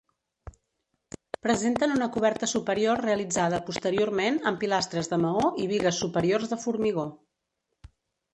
Presenten 1.47 1.93
una 1.97 2.07
coberta 2.15 2.49
superior, 2.53 3.03
realitzada 3.09 3.59
posteriorment 3.67 4.41
amb 4.53 4.61
pilastres 4.65 5.13
de 5.13 5.21
maó 5.27 5.45
i 5.65 5.69
bigues 5.75 6.01
superiors 6.07 6.51
de 6.57 6.61
formigó. 6.67 7.07